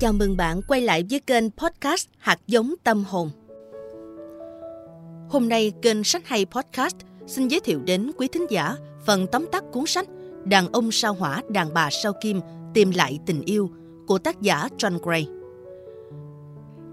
Chào 0.00 0.12
mừng 0.12 0.36
bạn 0.36 0.60
quay 0.68 0.80
lại 0.80 1.04
với 1.10 1.20
kênh 1.20 1.50
podcast 1.50 2.08
Hạt 2.18 2.38
giống 2.46 2.74
tâm 2.84 3.04
hồn. 3.04 3.30
Hôm 5.28 5.48
nay 5.48 5.72
kênh 5.82 6.04
Sách 6.04 6.26
hay 6.26 6.46
Podcast 6.46 6.96
xin 7.26 7.48
giới 7.48 7.60
thiệu 7.60 7.80
đến 7.86 8.10
quý 8.16 8.28
thính 8.28 8.46
giả 8.50 8.76
phần 9.06 9.26
tóm 9.32 9.46
tắt 9.52 9.64
cuốn 9.72 9.86
sách 9.86 10.08
Đàn 10.44 10.72
ông 10.72 10.92
sao 10.92 11.14
hỏa, 11.14 11.42
đàn 11.48 11.74
bà 11.74 11.88
sao 11.90 12.12
kim, 12.20 12.40
tìm 12.74 12.90
lại 12.90 13.18
tình 13.26 13.42
yêu 13.42 13.70
của 14.06 14.18
tác 14.18 14.42
giả 14.42 14.68
John 14.78 14.98
Gray. 14.98 15.28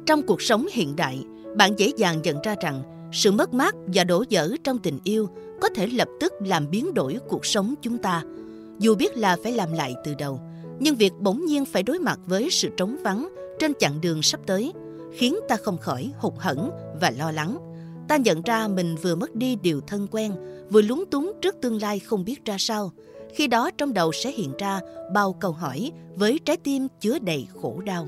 Trong 0.05 0.21
cuộc 0.27 0.41
sống 0.41 0.65
hiện 0.71 0.95
đại, 0.95 1.23
bạn 1.57 1.79
dễ 1.79 1.91
dàng 1.97 2.21
nhận 2.21 2.41
ra 2.43 2.55
rằng 2.61 2.83
sự 3.13 3.31
mất 3.31 3.53
mát 3.53 3.75
và 3.87 4.03
đổ 4.03 4.23
vỡ 4.31 4.55
trong 4.63 4.79
tình 4.79 4.99
yêu 5.03 5.29
có 5.61 5.69
thể 5.75 5.87
lập 5.87 6.07
tức 6.19 6.33
làm 6.39 6.69
biến 6.69 6.93
đổi 6.93 7.17
cuộc 7.29 7.45
sống 7.45 7.73
chúng 7.81 7.97
ta, 7.97 8.23
dù 8.79 8.95
biết 8.95 9.17
là 9.17 9.37
phải 9.43 9.51
làm 9.51 9.73
lại 9.73 9.95
từ 10.03 10.13
đầu– 10.13 10.39
nhưng 10.79 10.95
việc 10.95 11.13
bỗng 11.19 11.45
nhiên 11.45 11.65
phải 11.65 11.83
đối 11.83 11.99
mặt 11.99 12.19
với 12.25 12.49
sự 12.51 12.69
trống 12.77 12.97
vắng 13.03 13.29
trên 13.59 13.73
chặng 13.79 14.01
đường 14.01 14.21
sắp 14.21 14.39
tới 14.45 14.73
khiến 15.13 15.35
ta 15.47 15.57
không 15.57 15.77
khỏi 15.77 16.11
hụt 16.17 16.33
hẫng 16.37 16.71
và 17.01 17.11
lo 17.17 17.31
lắng. 17.31 17.57
Ta 18.07 18.17
nhận 18.17 18.41
ra 18.41 18.67
mình 18.67 18.95
vừa 19.01 19.15
mất 19.15 19.35
đi 19.35 19.55
điều 19.55 19.81
thân 19.81 20.07
quen, 20.11 20.31
vừa 20.69 20.81
lúng 20.81 21.05
túng 21.05 21.33
trước 21.41 21.55
tương 21.61 21.81
lai 21.81 21.99
không 21.99 22.25
biết 22.25 22.45
ra 22.45 22.55
sao. 22.59 22.91
Khi 23.33 23.47
đó 23.47 23.71
trong 23.77 23.93
đầu 23.93 24.11
sẽ 24.11 24.31
hiện 24.31 24.51
ra 24.57 24.79
bao 25.13 25.33
câu 25.33 25.51
hỏi 25.51 25.91
với 26.15 26.39
trái 26.45 26.57
tim 26.57 26.87
chứa 26.99 27.19
đầy 27.19 27.47
khổ 27.61 27.81
đau. 27.85 28.07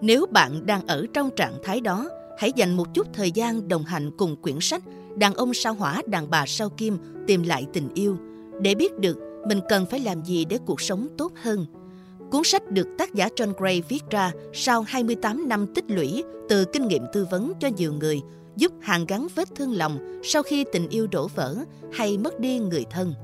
Nếu 0.00 0.26
bạn 0.30 0.66
đang 0.66 0.86
ở 0.86 1.06
trong 1.14 1.30
trạng 1.36 1.54
thái 1.62 1.80
đó, 1.80 2.08
hãy 2.38 2.52
dành 2.56 2.76
một 2.76 2.94
chút 2.94 3.06
thời 3.12 3.30
gian 3.30 3.68
đồng 3.68 3.84
hành 3.84 4.10
cùng 4.16 4.36
quyển 4.42 4.56
sách 4.60 4.82
Đàn 5.16 5.34
ông 5.34 5.54
sao 5.54 5.74
hỏa, 5.74 6.02
đàn 6.06 6.30
bà 6.30 6.46
sao 6.46 6.68
kim 6.68 6.98
tìm 7.26 7.42
lại 7.42 7.66
tình 7.72 7.88
yêu 7.94 8.16
để 8.60 8.74
biết 8.74 8.98
được 8.98 9.18
mình 9.46 9.60
cần 9.68 9.86
phải 9.86 10.00
làm 10.00 10.24
gì 10.24 10.44
để 10.44 10.58
cuộc 10.66 10.80
sống 10.80 11.08
tốt 11.18 11.32
hơn. 11.42 11.66
Cuốn 12.30 12.42
sách 12.44 12.70
được 12.70 12.86
tác 12.98 13.14
giả 13.14 13.28
John 13.36 13.52
Gray 13.58 13.82
viết 13.88 14.02
ra 14.10 14.32
sau 14.52 14.82
28 14.82 15.48
năm 15.48 15.66
tích 15.74 15.84
lũy 15.88 16.24
từ 16.48 16.64
kinh 16.72 16.88
nghiệm 16.88 17.02
tư 17.12 17.26
vấn 17.30 17.52
cho 17.60 17.68
nhiều 17.76 17.92
người, 17.92 18.20
giúp 18.56 18.72
hàn 18.80 19.06
gắn 19.06 19.26
vết 19.34 19.54
thương 19.54 19.72
lòng 19.72 20.20
sau 20.24 20.42
khi 20.42 20.64
tình 20.72 20.88
yêu 20.88 21.06
đổ 21.06 21.28
vỡ 21.34 21.56
hay 21.92 22.18
mất 22.18 22.40
đi 22.40 22.58
người 22.58 22.84
thân. 22.90 23.14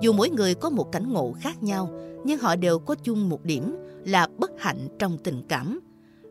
Dù 0.00 0.12
mỗi 0.12 0.30
người 0.30 0.54
có 0.54 0.70
một 0.70 0.92
cảnh 0.92 1.12
ngộ 1.12 1.34
khác 1.40 1.62
nhau, 1.62 1.90
nhưng 2.24 2.38
họ 2.38 2.56
đều 2.56 2.78
có 2.78 2.94
chung 2.94 3.28
một 3.28 3.44
điểm 3.44 3.76
là 4.04 4.28
bất 4.38 4.50
hạnh 4.58 4.88
trong 4.98 5.18
tình 5.18 5.42
cảm. 5.48 5.80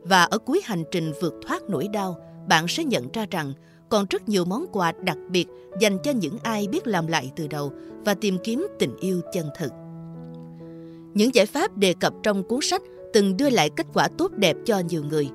Và 0.03 0.23
ở 0.23 0.37
cuối 0.37 0.61
hành 0.63 0.83
trình 0.91 1.11
vượt 1.21 1.33
thoát 1.47 1.69
nỗi 1.69 1.87
đau, 1.87 2.17
bạn 2.47 2.65
sẽ 2.67 2.83
nhận 2.83 3.07
ra 3.13 3.25
rằng 3.31 3.53
còn 3.93 4.05
rất 4.09 4.29
nhiều 4.29 4.45
món 4.45 4.65
quà 4.71 4.91
đặc 4.91 5.17
biệt 5.29 5.45
dành 5.79 5.97
cho 6.03 6.11
những 6.11 6.37
ai 6.43 6.67
biết 6.67 6.87
làm 6.87 7.07
lại 7.07 7.31
từ 7.35 7.47
đầu 7.47 7.73
và 8.05 8.13
tìm 8.13 8.37
kiếm 8.43 8.67
tình 8.79 8.95
yêu 8.99 9.21
chân 9.33 9.47
thực. 9.59 9.71
Những 11.13 11.35
giải 11.35 11.45
pháp 11.45 11.77
đề 11.77 11.93
cập 11.93 12.13
trong 12.23 12.43
cuốn 12.43 12.59
sách 12.61 12.81
từng 13.13 13.37
đưa 13.37 13.49
lại 13.49 13.69
kết 13.69 13.87
quả 13.93 14.07
tốt 14.17 14.31
đẹp 14.31 14.57
cho 14.65 14.79
nhiều 14.79 15.03
người. 15.09 15.29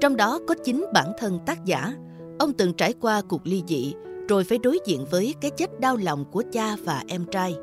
Trong 0.00 0.16
đó 0.16 0.40
có 0.46 0.54
chính 0.64 0.86
bản 0.92 1.12
thân 1.18 1.38
tác 1.46 1.64
giả. 1.64 1.94
Ông 2.38 2.52
từng 2.52 2.74
trải 2.74 2.92
qua 3.00 3.22
cuộc 3.28 3.46
ly 3.46 3.62
dị, 3.68 3.94
rồi 4.28 4.44
phải 4.44 4.58
đối 4.58 4.78
diện 4.86 5.04
với 5.10 5.34
cái 5.40 5.50
chết 5.50 5.80
đau 5.80 5.96
lòng 5.96 6.24
của 6.32 6.42
cha 6.52 6.76
và 6.84 7.02
em 7.08 7.24
trai. 7.30 7.54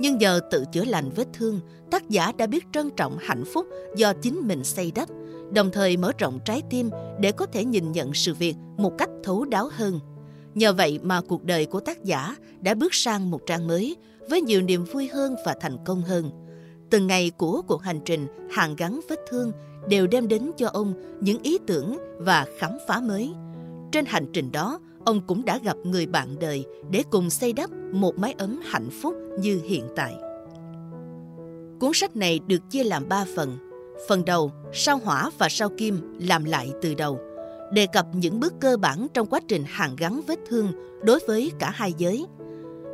Nhưng 0.00 0.18
nhờ 0.18 0.40
tự 0.50 0.64
chữa 0.72 0.84
lành 0.84 1.10
vết 1.16 1.26
thương, 1.32 1.60
tác 1.90 2.08
giả 2.08 2.32
đã 2.36 2.46
biết 2.46 2.64
trân 2.72 2.90
trọng 2.90 3.16
hạnh 3.20 3.44
phúc 3.44 3.66
do 3.96 4.12
chính 4.22 4.40
mình 4.48 4.64
xây 4.64 4.92
đắp, 4.94 5.08
đồng 5.54 5.70
thời 5.72 5.96
mở 5.96 6.12
rộng 6.18 6.38
trái 6.44 6.62
tim 6.70 6.90
để 7.20 7.32
có 7.32 7.46
thể 7.46 7.64
nhìn 7.64 7.92
nhận 7.92 8.14
sự 8.14 8.34
việc 8.34 8.56
một 8.76 8.92
cách 8.98 9.10
thấu 9.24 9.44
đáo 9.44 9.68
hơn. 9.72 10.00
Nhờ 10.54 10.72
vậy 10.72 11.00
mà 11.02 11.20
cuộc 11.20 11.44
đời 11.44 11.66
của 11.66 11.80
tác 11.80 12.04
giả 12.04 12.36
đã 12.60 12.74
bước 12.74 12.94
sang 12.94 13.30
một 13.30 13.40
trang 13.46 13.66
mới 13.66 13.96
với 14.30 14.40
nhiều 14.40 14.62
niềm 14.62 14.84
vui 14.84 15.08
hơn 15.08 15.36
và 15.46 15.56
thành 15.60 15.76
công 15.84 16.02
hơn. 16.02 16.30
Từng 16.90 17.06
ngày 17.06 17.30
của 17.30 17.62
cuộc 17.62 17.82
hành 17.82 18.00
trình 18.04 18.26
hàn 18.50 18.76
gắn 18.76 19.00
vết 19.08 19.20
thương 19.30 19.52
đều 19.88 20.06
đem 20.06 20.28
đến 20.28 20.50
cho 20.56 20.68
ông 20.68 20.94
những 21.20 21.42
ý 21.42 21.58
tưởng 21.66 21.98
và 22.18 22.46
khám 22.58 22.70
phá 22.88 23.00
mới. 23.00 23.32
Trên 23.92 24.04
hành 24.04 24.26
trình 24.32 24.52
đó, 24.52 24.80
ông 25.04 25.20
cũng 25.26 25.44
đã 25.44 25.58
gặp 25.58 25.76
người 25.84 26.06
bạn 26.06 26.38
đời 26.40 26.64
để 26.90 27.02
cùng 27.10 27.30
xây 27.30 27.52
đắp 27.52 27.70
một 27.92 28.18
mái 28.18 28.34
ấm 28.38 28.60
hạnh 28.64 28.90
phúc 29.02 29.14
như 29.38 29.60
hiện 29.64 29.84
tại. 29.96 30.14
Cuốn 31.80 31.90
sách 31.94 32.16
này 32.16 32.40
được 32.46 32.70
chia 32.70 32.84
làm 32.84 33.08
3 33.08 33.24
phần. 33.36 33.71
Phần 34.08 34.24
đầu, 34.24 34.52
sao 34.72 35.00
hỏa 35.04 35.30
và 35.38 35.48
sao 35.48 35.68
kim 35.78 36.18
làm 36.20 36.44
lại 36.44 36.72
từ 36.82 36.94
đầu– 36.94 37.20
đề 37.72 37.86
cập 37.86 38.06
những 38.12 38.40
bước 38.40 38.54
cơ 38.60 38.76
bản 38.76 39.06
trong 39.14 39.26
quá 39.26 39.40
trình 39.48 39.64
hàn 39.66 39.96
gắn 39.96 40.20
vết 40.26 40.38
thương 40.48 40.72
đối 41.02 41.18
với 41.26 41.52
cả 41.58 41.70
hai 41.70 41.94
giới. 41.98 42.26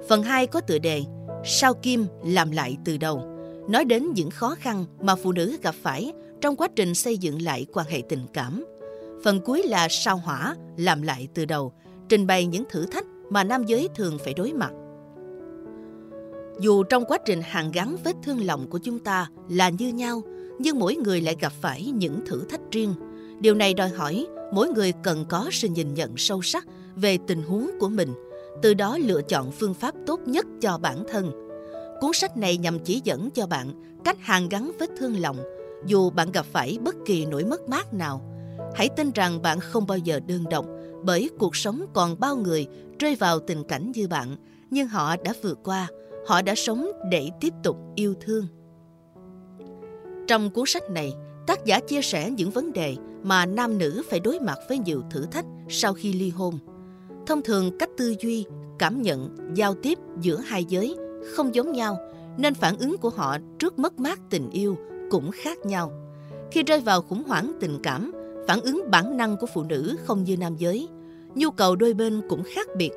Phần 0.09 0.23
2 0.23 0.47
có 0.47 0.61
tựa 0.61 0.79
đề 0.79 1.03
Sao 1.45 1.75
Kim 1.75 2.07
làm 2.25 2.51
lại 2.51 2.77
từ 2.85 2.97
đầu, 2.97 3.23
nói 3.69 3.85
đến 3.85 4.13
những 4.15 4.31
khó 4.31 4.55
khăn 4.55 4.85
mà 5.01 5.15
phụ 5.15 5.33
nữ 5.33 5.57
gặp 5.63 5.75
phải 5.83 6.13
trong 6.41 6.57
quá 6.57 6.69
trình 6.77 6.95
xây 6.95 7.19
dựng 7.19 7.43
lại 7.43 7.67
quan 7.73 7.87
hệ 7.91 8.03
tình 8.09 8.23
cảm. 8.33 8.65
Phần 9.25 9.41
cuối 9.41 9.63
là 9.63 9.89
Sao 9.91 10.17
Hỏa 10.17 10.55
làm 10.77 11.03
lại 11.03 11.29
từ 11.35 11.45
đầu, 11.45 11.73
trình 12.09 12.27
bày 12.27 12.47
những 12.47 12.65
thử 12.71 12.87
thách 12.87 13.07
mà 13.31 13.45
nam 13.45 13.65
giới 13.67 13.89
thường 13.95 14.19
phải 14.25 14.35
đối 14.35 14.53
mặt. 14.53 14.71
Dù 16.61 16.83
trong 16.83 17.05
quá 17.05 17.19
trình 17.27 17.41
hàn 17.43 17.71
gắn 17.71 17.97
vết 18.05 18.17
thương 18.23 18.47
lòng 18.47 18.71
của 18.71 18.79
chúng 18.79 18.99
ta 18.99 19.27
là 19.49 19.69
như 19.69 19.89
nhau, 19.89 20.23
nhưng 20.59 20.79
mỗi 20.79 20.97
người 20.97 21.21
lại 21.21 21.37
gặp 21.41 21.53
phải 21.61 21.85
những 21.85 22.27
thử 22.27 22.45
thách 22.45 22.61
riêng. 22.71 22.95
Điều 23.41 23.55
này 23.55 23.75
đòi 23.75 23.89
hỏi 23.89 24.27
mỗi 24.53 24.69
người 24.69 24.93
cần 25.03 25.25
có 25.29 25.49
sự 25.53 25.69
nhìn 25.69 25.95
nhận 25.95 26.17
sâu 26.17 26.43
sắc 26.43 26.67
về 26.97 27.19
tình 27.27 27.43
huống 27.43 27.71
của 27.81 27.89
mình, 27.89 28.15
từ 28.63 28.75
đó 28.75 28.99
lựa 28.99 29.23
chọn 29.23 29.51
phương 29.51 29.75
pháp 29.75 29.95
tốt 30.07 30.21
nhất 30.27 30.47
cho 30.61 30.79
bản 30.79 31.05
thân. 31.11 31.31
Cuốn 32.01 32.11
sách 32.15 32.37
này 32.37 32.57
nhằm 32.57 32.79
chỉ 32.79 33.01
dẫn 33.05 33.31
cho 33.31 33.47
bạn 33.47 33.73
cách 34.05 34.17
hàn 34.21 34.49
gắn 34.49 34.73
vết 34.79 34.91
thương 34.99 35.21
lòng, 35.21 35.39
dù 35.87 36.11
bạn 36.11 36.33
gặp 36.33 36.47
phải 36.53 36.79
bất 36.83 36.95
kỳ 37.07 37.27
nỗi 37.27 37.45
mất 37.45 37.69
mát 37.69 37.95
nào. 37.95 38.23
Hãy 38.75 38.89
tin 38.97 39.11
rằng 39.11 39.43
bạn 39.43 39.61
không 39.61 39.87
bao 39.87 39.99
giờ 39.99 40.21
đơn 40.27 40.45
độc, 40.51 40.67
bởi 41.05 41.31
cuộc 41.39 41.57
sống 41.57 41.85
còn 41.93 42.21
bao 42.21 42.37
người 42.37 42.67
rơi 42.99 43.15
vào 43.15 43.41
tình 43.41 43.65
cảnh 43.65 43.93
như 43.95 44.09
bạn, 44.09 44.37
nhưng 44.71 44.89
họ 44.89 45.17
đã 45.17 45.33
vượt 45.43 45.59
qua, 45.65 45.89
họ 46.27 46.43
đã 46.43 46.55
sống 46.55 46.91
để 47.11 47.31
tiếp 47.41 47.53
tục 47.63 47.77
yêu 47.95 48.15
thương. 48.21 48.47
Trong 50.29 50.51
cuốn 50.51 50.65
sách 50.67 50.91
này, 50.91 51.13
tác 51.47 51.65
giả 51.65 51.81
chia 51.81 52.03
sẻ 52.03 52.31
những 52.31 52.51
vấn 52.51 52.73
đề 52.73 52.97
mà 53.23 53.47
nam 53.47 53.79
nữ 53.79 54.03
phải 54.11 54.21
đối 54.21 54.41
mặt 54.41 54.59
với 54.69 54.79
nhiều 54.79 55.03
thử 55.11 55.27
thách 55.27 55.45
sau 55.69 55.95
khi 55.95 56.13
ly 56.13 56.31
hôn. 56.31 56.59
Thông 57.27 57.43
thường 57.43 57.79
cách 57.79 57.91
tư 57.97 58.15
duy, 58.21 58.47
cảm 58.79 59.03
nhận, 59.03 59.37
giao 59.55 59.75
tiếp 59.75 59.99
giữa 60.21 60.37
hai 60.37 60.65
giới 60.65 60.97
không 61.37 61.55
giống 61.55 61.73
nhau 61.73 61.97
nên 62.39 62.55
phản 62.55 62.79
ứng 62.79 62.97
của 62.99 63.11
họ 63.11 63.37
trước 63.59 63.79
mất 63.79 63.99
mát 63.99 64.21
tình 64.31 64.51
yêu 64.51 64.77
cũng 65.11 65.31
khác 65.31 65.59
nhau. 65.67 65.93
Khi 66.51 66.63
rơi 66.63 66.81
vào 66.81 67.03
khủng 67.03 67.23
hoảng 67.27 67.53
tình 67.61 67.79
cảm, 67.83 68.13
phản 68.49 68.61
ứng 68.61 68.83
bản 68.91 69.17
năng 69.17 69.37
của 69.37 69.47
phụ 69.55 69.63
nữ 69.63 69.97
không 70.05 70.25
như 70.25 70.37
nam 70.37 70.57
giới. 70.57 70.89
Nhu 71.35 71.51
cầu 71.51 71.77
đôi 71.77 71.95
bên 71.95 72.21
cũng 72.29 72.43
khác 72.55 72.69
biệt. 72.77 72.91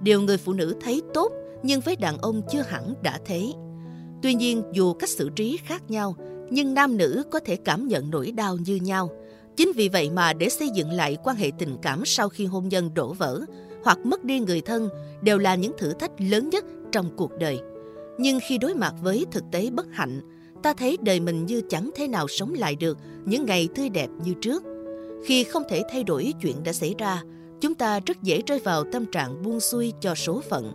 Điều 0.00 0.20
người 0.20 0.38
phụ 0.38 0.52
nữ 0.52 0.74
thấy 0.80 1.02
tốt 1.14 1.32
nhưng 1.62 1.80
với 1.80 1.96
đàn 1.96 2.18
ông 2.18 2.42
chưa 2.50 2.62
hẳn 2.62 2.94
đã 3.02 3.18
thế. 3.24 3.52
Tuy 4.22 4.34
nhiên 4.34 4.62
dù 4.72 4.92
cách 4.92 5.10
xử 5.10 5.28
trí 5.28 5.58
khác 5.64 5.90
nhau, 5.90 6.16
nhưng 6.50 6.74
nam 6.74 6.96
nữ 6.96 7.22
có 7.30 7.40
thể 7.40 7.56
cảm 7.56 7.88
nhận 7.88 8.10
nỗi 8.10 8.32
đau 8.32 8.56
như 8.56 8.76
nhau– 8.76 9.10
Chính 9.56 9.72
vì 9.76 9.88
vậy 9.88 10.10
mà 10.10 10.32
để 10.32 10.48
xây 10.48 10.68
dựng 10.68 10.90
lại 10.90 11.16
quan 11.24 11.36
hệ 11.36 11.50
tình 11.58 11.76
cảm 11.82 12.02
sau 12.04 12.28
khi 12.28 12.46
hôn 12.46 12.68
nhân 12.68 12.90
đổ 12.94 13.12
vỡ 13.12 13.40
hoặc 13.84 13.98
mất 14.06 14.24
đi 14.24 14.40
người 14.40 14.60
thân 14.60 14.88
đều 15.22 15.38
là 15.38 15.54
những 15.54 15.72
thử 15.78 15.92
thách 15.92 16.10
lớn 16.18 16.50
nhất 16.50 16.64
trong 16.92 17.16
cuộc 17.16 17.38
đời. 17.38 17.58
Nhưng 18.18 18.38
khi 18.48 18.58
đối 18.58 18.74
mặt 18.74 18.94
với 19.02 19.26
thực 19.32 19.44
tế 19.52 19.70
bất 19.70 19.86
hạnh, 19.92 20.20
ta 20.62 20.74
thấy 20.74 20.96
đời 21.02 21.20
mình 21.20 21.46
như 21.46 21.62
chẳng 21.68 21.90
thể 21.94 22.08
nào 22.08 22.28
sống 22.28 22.54
lại 22.54 22.76
được 22.76 22.98
những 23.24 23.46
ngày 23.46 23.68
tươi 23.74 23.88
đẹp 23.88 24.08
như 24.24 24.34
trước. 24.40 24.62
Khi 25.24 25.44
không 25.44 25.62
thể 25.68 25.82
thay 25.92 26.04
đổi 26.04 26.34
chuyện 26.42 26.56
đã 26.64 26.72
xảy 26.72 26.94
ra, 26.98 27.22
chúng 27.60 27.74
ta 27.74 28.00
rất 28.06 28.22
dễ 28.22 28.42
rơi 28.46 28.58
vào 28.58 28.84
tâm 28.92 29.06
trạng 29.06 29.42
buông 29.42 29.60
xuôi 29.60 29.92
cho 30.00 30.14
số 30.14 30.40
phận. 30.50 30.72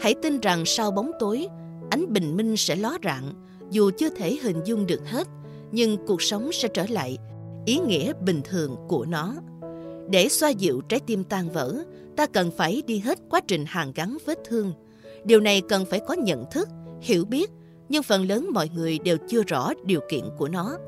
Hãy 0.00 0.14
tin 0.22 0.40
rằng 0.40 0.64
sau 0.64 0.90
bóng 0.90 1.10
tối, 1.20 1.46
ánh 1.90 2.12
bình 2.12 2.36
minh 2.36 2.56
sẽ 2.56 2.76
ló 2.76 2.98
rạng, 3.04 3.32
dù 3.70 3.90
chưa 3.98 4.08
thể 4.10 4.38
hình 4.42 4.60
dung 4.64 4.86
được 4.86 5.00
hết, 5.06 5.28
nhưng 5.72 5.96
cuộc 6.06 6.22
sống 6.22 6.52
sẽ 6.52 6.68
trở 6.68 6.86
lại 6.88 7.18
ý 7.66 7.78
nghĩa 7.78 8.12
bình 8.24 8.40
thường 8.44 8.76
của 8.88 9.04
nó. 9.04 9.34
Để 10.10 10.28
xoa 10.28 10.48
dịu 10.48 10.80
trái 10.80 11.00
tim 11.06 11.24
tan 11.24 11.50
vỡ, 11.50 11.84
ta 12.16 12.26
cần 12.26 12.50
phải 12.56 12.82
đi 12.86 12.98
hết 12.98 13.18
quá 13.30 13.40
trình 13.48 13.64
hàn 13.66 13.92
gắn 13.94 14.16
vết 14.26 14.38
thương. 14.44 14.72
Điều 15.24 15.40
này 15.40 15.62
cần 15.68 15.84
phải 15.84 16.00
có 16.08 16.14
nhận 16.14 16.44
thức, 16.52 16.68
hiểu 17.00 17.24
biết, 17.24 17.50
nhưng 17.88 18.02
phần 18.02 18.28
lớn 18.28 18.48
mọi 18.52 18.68
người 18.74 18.98
đều 18.98 19.16
chưa 19.28 19.42
rõ 19.42 19.72
điều 19.84 20.00
kiện 20.10 20.24
của 20.38 20.48
nó. 20.48 20.78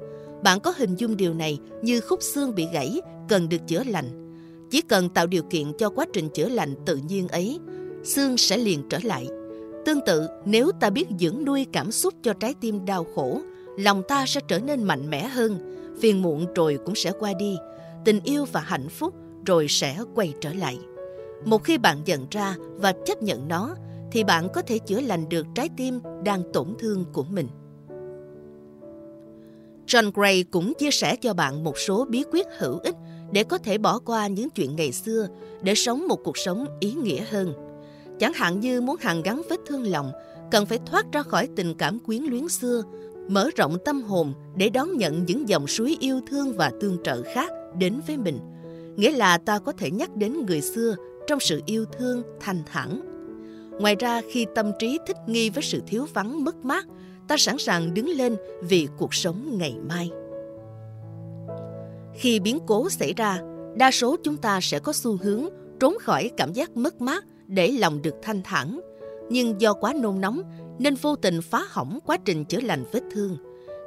Bạn 0.43 0.61
có 0.61 0.75
hình 0.77 0.95
dung 0.95 1.17
điều 1.17 1.35
này 1.35 1.59
như 1.83 2.01
khúc 2.01 2.23
xương 2.23 2.55
bị 2.55 2.67
gãy 2.73 3.01
cần 3.29 3.49
được 3.49 3.67
chữa 3.67 3.85
lành. 3.85 4.39
Chỉ 4.71 4.81
cần 4.81 5.09
tạo 5.09 5.27
điều 5.27 5.43
kiện 5.43 5.73
cho 5.79 5.91
quá 5.91 6.07
trình 6.13 6.29
chữa 6.29 6.49
lành 6.49 6.75
tự 6.87 6.97
nhiên 7.09 7.29
ấy, 7.29 7.59
xương 8.05 8.37
sẽ 8.37 8.57
liền 8.57 8.89
trở 8.89 8.99
lại. 9.03 9.27
Tương 9.87 10.01
tự, 10.01 10.29
nếu 10.45 10.71
ta 10.81 10.91
biết 10.91 11.07
dưỡng 11.21 11.45
nuôi 11.45 11.67
cảm 11.73 11.91
xúc 11.91 12.15
cho 12.23 12.33
trái 12.33 12.55
tim 12.61 12.85
đau 12.85 13.07
khổ, 13.15 13.41
lòng 13.79 14.03
ta 14.09 14.27
sẽ 14.27 14.41
trở 14.49 14.59
nên 14.59 14.83
mạnh 14.83 15.11
mẽ 15.11 15.29
hơn, 15.29 15.77
phiền 16.01 16.23
muộn 16.23 16.47
rồi 16.55 16.79
cũng 16.85 16.95
sẽ 16.95 17.13
qua 17.19 17.33
đi 17.39 17.57
tình 18.05 18.21
yêu 18.25 18.45
và 18.53 18.61
hạnh 18.61 18.89
phúc 18.89 19.15
rồi 19.47 19.67
sẽ 19.69 19.99
quay 20.15 20.35
trở 20.41 20.53
lại 20.53 20.79
một 21.45 21.65
khi 21.65 21.79
bạn 21.79 22.05
nhận 22.05 22.27
ra 22.31 22.57
và 22.77 22.93
chấp 23.05 23.23
nhận 23.23 23.49
nó 23.49 23.77
thì 24.13 24.25
bạn 24.25 24.49
có 24.55 24.63
thể 24.63 24.79
chữa 24.79 25.01
lành 25.01 25.29
được 25.29 25.47
trái 25.55 25.69
tim 25.77 26.01
đang 26.25 26.43
tổn 26.53 26.75
thương 26.79 27.05
của 27.13 27.25
mình 27.25 27.49
John 29.87 30.11
Gray 30.15 30.43
cũng 30.43 30.75
chia 30.75 30.91
sẻ 30.91 31.17
cho 31.17 31.35
bạn 31.35 31.65
một 31.65 31.79
số 31.79 32.05
bí 32.05 32.25
quyết 32.33 32.47
hữu 32.59 32.79
ích 32.79 32.95
để 33.33 33.45
có 33.45 33.59
thể 33.59 33.79
bỏ 33.79 33.99
qua 33.99 34.27
những 34.27 34.51
chuyện 34.51 34.77
ngày 34.77 34.93
xưa 34.93 35.29
để 35.63 35.75
sống 35.75 36.09
một 36.09 36.21
cuộc 36.25 36.39
sống 36.39 36.67
ý 36.81 36.93
nghĩa 36.93 37.25
hơn. 37.31 37.66
Chẳng 38.19 38.33
hạn 38.33 38.61
như 38.61 38.81
muốn 38.81 38.97
hàn 39.01 39.23
gắn 39.23 39.43
vết 39.51 39.61
thương 39.67 39.87
lòng, 39.87 40.13
cần 40.51 40.67
phải 40.67 40.79
thoát 40.87 41.13
ra 41.13 41.23
khỏi 41.23 41.49
tình 41.57 41.75
cảm 41.75 41.99
quyến 41.99 42.23
luyến 42.23 42.49
xưa, 42.49 42.83
mở 43.29 43.51
rộng 43.57 43.79
tâm 43.85 44.03
hồn 44.03 44.33
để 44.57 44.69
đón 44.69 44.97
nhận 44.97 45.25
những 45.27 45.49
dòng 45.49 45.67
suối 45.67 45.97
yêu 46.01 46.21
thương 46.31 46.53
và 46.53 46.73
tương 46.81 46.97
trợ 47.05 47.23
khác 47.35 47.51
đến 47.79 48.01
với 48.07 48.17
mình. 48.17 48.39
Nghĩa 48.97 49.11
là 49.11 49.39
ta 49.39 49.59
có 49.59 49.73
thể 49.73 49.91
nhắc 49.91 50.17
đến 50.17 50.47
người 50.47 50.61
xưa 50.61 50.97
trong 51.27 51.41
sự 51.41 51.63
yêu 51.67 51.85
thương 51.99 52.23
thanh 52.41 52.63
thản. 52.67 53.01
Ngoài 53.81 53.97
ra 53.99 54.23
khi 54.31 54.47
tâm 54.55 54.73
trí 54.79 54.99
thích 55.07 55.17
nghi 55.27 55.51
với 55.51 55.63
sự 55.63 55.83
thiếu 55.87 56.07
vắng 56.15 56.45
mất 56.45 56.65
mát, 56.65 56.87
ta 57.29 57.37
sẵn 57.37 57.59
sàng 57.59 57.95
đứng 57.95 58.09
lên 58.09 58.37
vì 58.63 58.89
cuộc 58.99 59.15
sống 59.15 59.59
ngày 59.59 59.77
mai. 59.89 60.11
Khi 62.15 62.41
biến 62.41 62.59
cố 62.67 62.91
xảy 62.91 63.13
ra, 63.17 63.41
đa 63.77 63.91
số 63.91 64.17
chúng 64.23 64.37
ta 64.37 64.61
sẽ 64.63 64.79
có 64.79 64.93
xu 64.93 65.17
hướng 65.17 65.45
trốn 65.81 65.95
khỏi 66.01 66.31
cảm 66.37 66.53
giác 66.53 66.77
mất 66.77 67.01
mát 67.01 67.25
để 67.47 67.69
lòng 67.69 68.03
được 68.03 68.15
thanh 68.23 68.43
thản. 68.43 68.81
Nhưng 69.31 69.61
do 69.61 69.73
quá 69.73 69.95
nôn 70.03 70.21
nóng 70.21 70.43
nên 70.79 70.95
vô 70.95 71.17
tình 71.17 71.41
phá 71.43 71.63
hỏng 71.69 71.99
quá 72.07 72.17
trình 72.25 72.45
chữa 72.45 72.61
lành 72.61 72.85
vết 72.93 73.03
thương. 73.11 73.37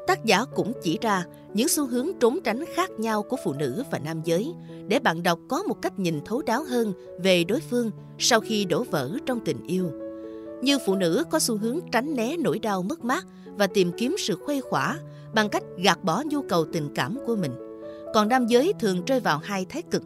Tác 0.07 0.25
giả 0.25 0.45
cũng 0.55 0.73
chỉ 0.83 0.97
ra 1.01 1.25
những 1.53 1.67
xu 1.67 1.87
hướng 1.87 2.07
trốn 2.19 2.39
tránh 2.43 2.63
khác 2.75 2.89
nhau 2.97 3.23
của 3.23 3.37
phụ 3.43 3.53
nữ 3.53 3.83
và 3.91 3.99
nam 3.99 4.21
giới 4.25 4.53
để 4.87 4.99
bạn 4.99 5.23
đọc 5.23 5.39
có 5.49 5.63
một 5.63 5.81
cách 5.81 5.99
nhìn 5.99 6.21
thấu 6.25 6.41
đáo 6.41 6.63
hơn 6.63 6.93
về 7.23 7.43
đối 7.43 7.59
phương 7.59 7.91
sau 8.17 8.39
khi 8.39 8.65
đổ 8.65 8.83
vỡ 8.83 9.11
trong 9.25 9.39
tình 9.45 9.67
yêu. 9.67 9.91
Như 10.61 10.77
phụ 10.85 10.95
nữ 10.95 11.23
có 11.29 11.39
xu 11.39 11.57
hướng 11.57 11.79
tránh 11.91 12.15
né 12.15 12.37
nỗi 12.37 12.59
đau 12.59 12.81
mất 12.81 13.03
mát 13.05 13.25
và 13.57 13.67
tìm 13.67 13.91
kiếm 13.97 14.15
sự 14.19 14.35
khuây 14.35 14.61
khỏa 14.61 14.99
bằng 15.33 15.49
cách 15.49 15.63
gạt 15.77 16.03
bỏ 16.03 16.23
nhu 16.25 16.41
cầu 16.41 16.65
tình 16.73 16.89
cảm 16.95 17.17
của 17.25 17.35
mình. 17.35 17.51
Còn 18.13 18.29
nam 18.29 18.47
giới 18.47 18.73
thường 18.79 19.05
rơi 19.05 19.19
vào 19.19 19.37
hai 19.37 19.65
thái 19.65 19.81
cực, 19.81 20.03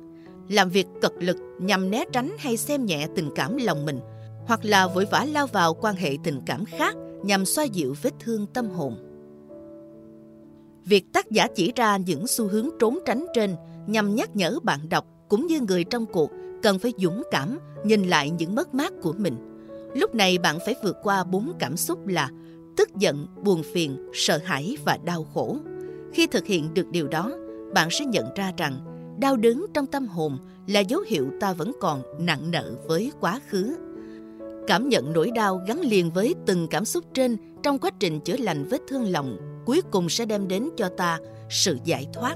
làm 0.49 0.69
việc 0.69 0.87
cật 1.01 1.11
lực 1.19 1.37
nhằm 1.65 1.91
né 1.91 2.05
tránh 2.11 2.35
hay 2.39 2.57
xem 2.57 2.85
nhẹ 2.85 3.07
tình 3.15 3.29
cảm 3.35 3.57
lòng 3.57 3.85
mình, 3.85 3.99
hoặc 4.45 4.65
là 4.65 4.87
vội 4.87 5.05
vã 5.11 5.25
lao 5.25 5.47
vào 5.47 5.73
quan 5.73 5.95
hệ 5.95 6.17
tình 6.23 6.41
cảm 6.45 6.65
khác 6.65 6.95
nhằm 7.23 7.45
xoa 7.45 7.63
dịu 7.63 7.95
vết 8.01 8.13
thương 8.19 8.45
tâm 8.45 8.69
hồn. 8.69 8.95
Việc 10.85 11.13
tác 11.13 11.31
giả 11.31 11.47
chỉ 11.55 11.71
ra 11.75 11.97
những 11.97 12.27
xu 12.27 12.47
hướng 12.47 12.69
trốn 12.79 12.99
tránh 13.05 13.25
trên 13.33 13.55
nhằm 13.87 14.15
nhắc 14.15 14.35
nhở 14.35 14.59
bạn 14.63 14.89
đọc 14.89 15.05
cũng 15.29 15.47
như 15.47 15.61
người 15.61 15.83
trong 15.83 16.05
cuộc 16.05 16.31
cần 16.63 16.79
phải 16.79 16.93
dũng 16.97 17.23
cảm 17.31 17.59
nhìn 17.85 18.03
lại 18.03 18.29
những 18.29 18.55
mất 18.55 18.73
mát 18.73 18.93
của 19.01 19.13
mình. 19.17 19.35
Lúc 19.95 20.15
này 20.15 20.37
bạn 20.37 20.57
phải 20.65 20.75
vượt 20.83 20.97
qua 21.03 21.23
bốn 21.23 21.53
cảm 21.59 21.77
xúc 21.77 22.07
là 22.07 22.29
tức 22.77 22.89
giận, 22.95 23.27
buồn 23.43 23.63
phiền, 23.73 24.09
sợ 24.13 24.39
hãi 24.43 24.77
và 24.85 24.97
đau 25.03 25.23
khổ. 25.33 25.57
Khi 26.13 26.27
thực 26.27 26.45
hiện 26.45 26.73
được 26.73 26.85
điều 26.91 27.07
đó, 27.07 27.31
bạn 27.73 27.89
sẽ 27.91 28.05
nhận 28.05 28.25
ra 28.35 28.51
rằng 28.57 28.92
đau 29.19 29.37
đớn 29.37 29.65
trong 29.73 29.85
tâm 29.85 30.07
hồn 30.07 30.37
là 30.67 30.79
dấu 30.79 31.01
hiệu 31.01 31.27
ta 31.39 31.53
vẫn 31.53 31.71
còn 31.81 32.01
nặng 32.19 32.51
nợ 32.51 32.75
với 32.85 33.11
quá 33.19 33.39
khứ. 33.49 33.75
Cảm 34.67 34.89
nhận 34.89 35.13
nỗi 35.13 35.31
đau 35.35 35.61
gắn 35.67 35.81
liền 35.81 36.11
với 36.11 36.35
từng 36.45 36.67
cảm 36.67 36.85
xúc 36.85 37.03
trên 37.13 37.37
trong 37.63 37.79
quá 37.79 37.91
trình 37.99 38.19
chữa 38.19 38.37
lành 38.37 38.65
vết 38.69 38.81
thương 38.87 39.11
lòng 39.11 39.37
cuối 39.65 39.81
cùng 39.91 40.09
sẽ 40.09 40.25
đem 40.25 40.47
đến 40.47 40.69
cho 40.77 40.89
ta 40.97 41.19
sự 41.49 41.77
giải 41.83 42.07
thoát. 42.13 42.35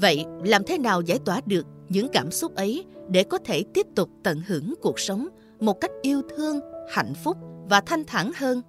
Vậy, 0.00 0.24
làm 0.44 0.64
thế 0.64 0.78
nào 0.78 1.00
giải 1.00 1.18
tỏa 1.24 1.40
được 1.46 1.66
những 1.88 2.08
cảm 2.12 2.30
xúc 2.30 2.54
ấy 2.54 2.84
để 3.08 3.24
có 3.24 3.38
thể 3.38 3.64
tiếp 3.74 3.86
tục 3.94 4.10
tận 4.22 4.42
hưởng 4.46 4.74
cuộc 4.82 5.00
sống 5.00 5.28
một 5.60 5.80
cách 5.80 5.90
yêu 6.02 6.22
thương, 6.36 6.60
hạnh 6.90 7.12
phúc 7.24 7.36
và 7.68 7.80
thanh 7.80 8.04
thản 8.04 8.30
hơn? 8.36 8.62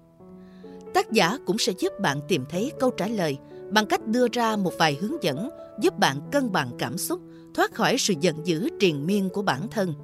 Tác 0.94 1.12
giả 1.12 1.38
cũng 1.46 1.58
sẽ 1.58 1.72
giúp 1.78 1.92
bạn 2.00 2.20
tìm 2.28 2.44
thấy 2.50 2.72
câu 2.80 2.90
trả 2.90 3.06
lời 3.06 3.38
bằng 3.70 3.86
cách 3.86 4.06
đưa 4.06 4.26
ra 4.32 4.56
một 4.56 4.72
vài 4.78 4.98
hướng 5.00 5.22
dẫn 5.22 5.50
giúp 5.80 5.98
bạn 5.98 6.20
cân 6.32 6.52
bằng 6.52 6.70
cảm 6.78 6.98
xúc, 6.98 7.20
thoát 7.54 7.74
khỏi 7.74 7.96
sự 7.98 8.14
giận 8.20 8.46
dữ 8.46 8.68
triền 8.80 9.06
miên 9.06 9.28
của 9.28 9.42
bản 9.42 9.68
thân. 9.70 9.94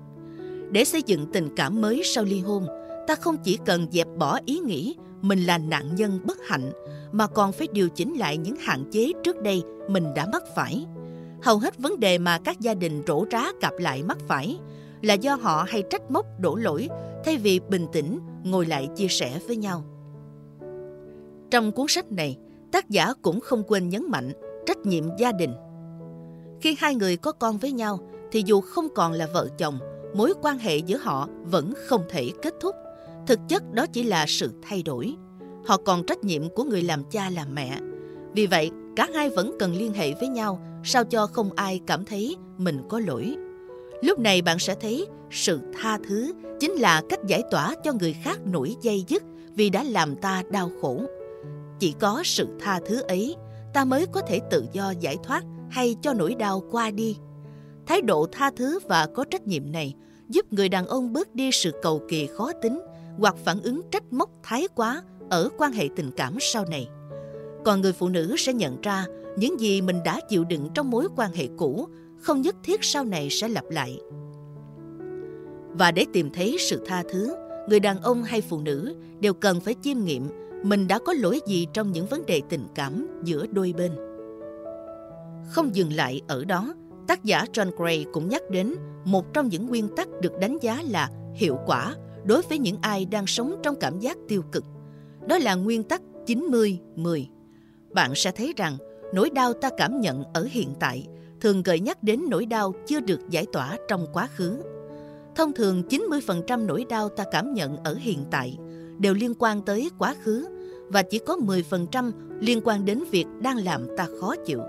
Để 0.70 0.84
xây 0.84 1.02
dựng 1.06 1.26
tình 1.32 1.48
cảm 1.56 1.80
mới 1.80 2.02
sau 2.04 2.24
ly 2.24 2.40
hôn, 2.40 2.66
ta 3.06 3.14
không 3.14 3.36
chỉ 3.44 3.58
cần 3.64 3.86
dẹp 3.92 4.06
bỏ 4.18 4.38
ý 4.44 4.58
nghĩ 4.58 4.94
mình 5.22 5.44
là 5.44 5.58
nạn 5.58 5.94
nhân 5.96 6.20
bất 6.24 6.38
hạnh 6.46 6.72
mà 7.12 7.26
còn 7.26 7.52
phải 7.52 7.68
điều 7.72 7.88
chỉnh 7.88 8.14
lại 8.14 8.36
những 8.36 8.56
hạn 8.56 8.84
chế 8.90 9.12
trước 9.24 9.42
đây 9.42 9.62
mình 9.88 10.14
đã 10.14 10.26
mắc 10.32 10.42
phải. 10.56 10.86
Hầu 11.42 11.58
hết 11.58 11.78
vấn 11.78 12.00
đề 12.00 12.18
mà 12.18 12.38
các 12.38 12.60
gia 12.60 12.74
đình 12.74 13.02
rổ 13.06 13.24
rá 13.30 13.52
cặp 13.60 13.72
lại 13.78 14.02
mắc 14.02 14.18
phải 14.28 14.58
là 15.02 15.14
do 15.14 15.34
họ 15.34 15.64
hay 15.68 15.82
trách 15.90 16.10
móc 16.10 16.26
đổ 16.40 16.54
lỗi 16.54 16.88
thay 17.24 17.36
vì 17.36 17.60
bình 17.68 17.86
tĩnh 17.92 18.18
ngồi 18.44 18.66
lại 18.66 18.88
chia 18.96 19.08
sẻ 19.08 19.38
với 19.46 19.56
nhau. 19.56 19.84
Trong 21.50 21.72
cuốn 21.72 21.86
sách 21.88 22.12
này, 22.12 22.36
tác 22.76 22.90
giả 22.90 23.12
cũng 23.22 23.40
không 23.40 23.62
quên 23.66 23.88
nhấn 23.88 24.10
mạnh 24.10 24.32
trách 24.66 24.78
nhiệm 24.78 25.04
gia 25.18 25.32
đình. 25.32 25.54
Khi 26.60 26.76
hai 26.78 26.94
người 26.94 27.16
có 27.16 27.32
con 27.32 27.58
với 27.58 27.72
nhau 27.72 27.98
thì 28.32 28.42
dù 28.46 28.60
không 28.60 28.88
còn 28.94 29.12
là 29.12 29.26
vợ 29.32 29.48
chồng, 29.58 29.78
mối 30.14 30.32
quan 30.42 30.58
hệ 30.58 30.76
giữa 30.76 30.96
họ 30.96 31.28
vẫn 31.44 31.72
không 31.86 32.02
thể 32.08 32.30
kết 32.42 32.54
thúc. 32.60 32.74
Thực 33.26 33.40
chất 33.48 33.72
đó 33.72 33.86
chỉ 33.92 34.02
là 34.02 34.24
sự 34.28 34.50
thay 34.62 34.82
đổi. 34.82 35.14
Họ 35.66 35.76
còn 35.76 36.06
trách 36.06 36.24
nhiệm 36.24 36.48
của 36.48 36.64
người 36.64 36.82
làm 36.82 37.04
cha 37.10 37.30
làm 37.30 37.54
mẹ. 37.54 37.78
Vì 38.32 38.46
vậy, 38.46 38.70
cả 38.96 39.08
hai 39.14 39.30
vẫn 39.30 39.56
cần 39.58 39.74
liên 39.74 39.92
hệ 39.92 40.14
với 40.14 40.28
nhau 40.28 40.60
sao 40.84 41.04
cho 41.04 41.26
không 41.26 41.50
ai 41.56 41.80
cảm 41.86 42.04
thấy 42.04 42.36
mình 42.58 42.82
có 42.88 43.00
lỗi. 43.00 43.36
Lúc 44.02 44.18
này 44.18 44.42
bạn 44.42 44.58
sẽ 44.58 44.74
thấy 44.74 45.06
sự 45.30 45.60
tha 45.74 45.98
thứ 46.08 46.32
chính 46.60 46.72
là 46.72 47.02
cách 47.08 47.20
giải 47.26 47.42
tỏa 47.50 47.74
cho 47.84 47.92
người 47.92 48.16
khác 48.24 48.38
nỗi 48.44 48.76
dây 48.82 49.04
dứt 49.08 49.22
vì 49.54 49.70
đã 49.70 49.82
làm 49.82 50.16
ta 50.16 50.42
đau 50.50 50.70
khổ. 50.80 51.00
Chỉ 51.78 51.94
có 52.00 52.22
sự 52.24 52.46
tha 52.60 52.80
thứ 52.86 53.00
ấy, 53.00 53.36
ta 53.74 53.84
mới 53.84 54.06
có 54.06 54.20
thể 54.20 54.40
tự 54.50 54.64
do 54.72 54.90
giải 55.00 55.16
thoát 55.22 55.44
hay 55.70 55.96
cho 56.02 56.14
nỗi 56.14 56.34
đau 56.34 56.62
qua 56.70 56.90
đi. 56.90 57.16
Thái 57.86 58.00
độ 58.00 58.26
tha 58.32 58.50
thứ 58.56 58.78
và 58.88 59.06
có 59.14 59.24
trách 59.24 59.46
nhiệm 59.46 59.72
này 59.72 59.94
giúp 60.28 60.52
người 60.52 60.68
đàn 60.68 60.86
ông 60.86 61.12
bớt 61.12 61.34
đi 61.34 61.50
sự 61.52 61.72
cầu 61.82 62.02
kỳ 62.08 62.26
khó 62.26 62.52
tính 62.62 62.80
hoặc 63.18 63.36
phản 63.44 63.62
ứng 63.62 63.80
trách 63.90 64.12
móc 64.12 64.30
thái 64.42 64.68
quá 64.74 65.02
ở 65.30 65.48
quan 65.58 65.72
hệ 65.72 65.88
tình 65.96 66.10
cảm 66.16 66.36
sau 66.40 66.64
này. 66.64 66.88
Còn 67.64 67.80
người 67.80 67.92
phụ 67.92 68.08
nữ 68.08 68.34
sẽ 68.38 68.52
nhận 68.52 68.80
ra 68.80 69.06
những 69.36 69.60
gì 69.60 69.80
mình 69.80 69.98
đã 70.04 70.20
chịu 70.28 70.44
đựng 70.44 70.68
trong 70.74 70.90
mối 70.90 71.08
quan 71.16 71.32
hệ 71.32 71.48
cũ 71.56 71.88
không 72.20 72.42
nhất 72.42 72.56
thiết 72.62 72.84
sau 72.84 73.04
này 73.04 73.28
sẽ 73.30 73.48
lặp 73.48 73.64
lại. 73.70 73.98
Và 75.72 75.90
để 75.90 76.06
tìm 76.12 76.30
thấy 76.30 76.56
sự 76.60 76.82
tha 76.86 77.02
thứ, 77.12 77.34
người 77.68 77.80
đàn 77.80 78.00
ông 78.00 78.22
hay 78.22 78.40
phụ 78.40 78.60
nữ 78.60 78.94
đều 79.20 79.34
cần 79.34 79.60
phải 79.60 79.74
chiêm 79.82 80.04
nghiệm 80.04 80.28
mình 80.68 80.88
đã 80.88 80.98
có 80.98 81.12
lỗi 81.12 81.40
gì 81.46 81.66
trong 81.72 81.92
những 81.92 82.06
vấn 82.06 82.26
đề 82.26 82.42
tình 82.48 82.66
cảm 82.74 83.20
giữa 83.24 83.46
đôi 83.46 83.74
bên. 83.76 83.92
Không 85.50 85.74
dừng 85.74 85.92
lại 85.92 86.20
ở 86.28 86.44
đó, 86.44 86.74
tác 87.06 87.24
giả 87.24 87.44
John 87.52 87.70
Gray 87.76 88.06
cũng 88.12 88.28
nhắc 88.28 88.42
đến 88.50 88.74
một 89.04 89.34
trong 89.34 89.48
những 89.48 89.66
nguyên 89.66 89.88
tắc 89.96 90.08
được 90.20 90.32
đánh 90.40 90.58
giá 90.60 90.82
là 90.86 91.10
hiệu 91.34 91.58
quả 91.66 91.94
đối 92.24 92.42
với 92.42 92.58
những 92.58 92.76
ai 92.82 93.04
đang 93.04 93.26
sống 93.26 93.54
trong 93.62 93.74
cảm 93.80 93.98
giác 93.98 94.16
tiêu 94.28 94.42
cực. 94.52 94.64
Đó 95.28 95.38
là 95.38 95.54
nguyên 95.54 95.82
tắc 95.82 96.02
90-10. 96.26 97.24
Bạn 97.92 98.14
sẽ 98.14 98.30
thấy 98.30 98.54
rằng 98.56 98.76
nỗi 99.14 99.30
đau 99.30 99.52
ta 99.52 99.70
cảm 99.76 100.00
nhận 100.00 100.24
ở 100.34 100.48
hiện 100.50 100.74
tại 100.80 101.06
thường 101.40 101.62
gợi 101.62 101.80
nhắc 101.80 102.02
đến 102.02 102.20
nỗi 102.28 102.46
đau 102.46 102.72
chưa 102.86 103.00
được 103.00 103.20
giải 103.30 103.46
tỏa 103.52 103.76
trong 103.88 104.06
quá 104.12 104.28
khứ. 104.36 104.62
Thông 105.36 105.52
thường 105.52 105.82
90% 105.88 106.66
nỗi 106.66 106.86
đau 106.88 107.08
ta 107.08 107.24
cảm 107.32 107.54
nhận 107.54 107.76
ở 107.76 107.94
hiện 107.94 108.24
tại 108.30 108.58
đều 108.98 109.14
liên 109.14 109.34
quan 109.38 109.62
tới 109.62 109.90
quá 109.98 110.14
khứ 110.22 110.46
và 110.88 111.02
chỉ 111.02 111.18
có 111.18 111.36
10% 111.36 112.12
liên 112.40 112.60
quan 112.64 112.84
đến 112.84 113.04
việc 113.10 113.26
đang 113.40 113.56
làm 113.56 113.86
ta 113.96 114.06
khó 114.20 114.34
chịu. 114.46 114.60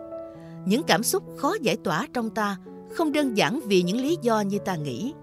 Những 0.66 0.84
cảm 0.84 1.04
xúc 1.04 1.24
khó 1.38 1.56
giải 1.62 1.78
tỏa 1.84 2.08
trong 2.14 2.30
ta 2.30 2.58
không 2.94 3.12
đơn 3.12 3.38
giản 3.38 3.60
vì 3.66 3.84
những 3.84 4.02
lý 4.02 4.18
do 4.22 4.42
như 4.42 4.60
ta 4.66 4.76
nghĩ. 4.76 5.14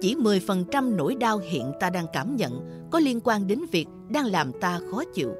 Chỉ 0.00 0.14
10% 0.14 0.96
nỗi 0.96 1.14
đau 1.14 1.38
hiện 1.38 1.72
ta 1.80 1.90
đang 1.90 2.06
cảm 2.12 2.36
nhận 2.36 2.60
có 2.90 3.00
liên 3.00 3.20
quan 3.24 3.46
đến 3.46 3.60
việc 3.72 3.86
đang 4.08 4.26
làm 4.26 4.52
ta 4.60 4.80
khó 4.90 5.02
chịu. 5.14 5.32